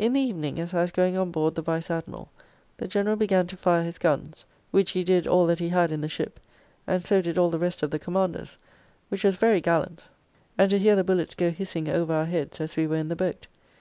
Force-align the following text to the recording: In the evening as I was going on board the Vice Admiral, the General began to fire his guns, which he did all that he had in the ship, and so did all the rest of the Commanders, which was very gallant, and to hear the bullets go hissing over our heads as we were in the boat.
In 0.00 0.14
the 0.14 0.20
evening 0.20 0.58
as 0.58 0.74
I 0.74 0.82
was 0.82 0.90
going 0.90 1.16
on 1.16 1.30
board 1.30 1.54
the 1.54 1.62
Vice 1.62 1.92
Admiral, 1.92 2.28
the 2.78 2.88
General 2.88 3.14
began 3.14 3.46
to 3.46 3.56
fire 3.56 3.84
his 3.84 3.98
guns, 4.00 4.44
which 4.72 4.90
he 4.90 5.04
did 5.04 5.28
all 5.28 5.46
that 5.46 5.60
he 5.60 5.68
had 5.68 5.92
in 5.92 6.00
the 6.00 6.08
ship, 6.08 6.40
and 6.88 7.04
so 7.04 7.22
did 7.22 7.38
all 7.38 7.50
the 7.50 7.56
rest 7.60 7.84
of 7.84 7.92
the 7.92 8.00
Commanders, 8.00 8.58
which 9.10 9.22
was 9.22 9.36
very 9.36 9.60
gallant, 9.60 10.02
and 10.58 10.70
to 10.70 10.78
hear 10.80 10.96
the 10.96 11.04
bullets 11.04 11.36
go 11.36 11.52
hissing 11.52 11.88
over 11.88 12.12
our 12.12 12.26
heads 12.26 12.60
as 12.60 12.74
we 12.76 12.84
were 12.88 12.96
in 12.96 13.10
the 13.10 13.14
boat. 13.14 13.46